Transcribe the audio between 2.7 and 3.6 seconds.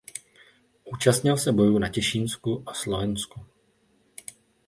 Slovensku.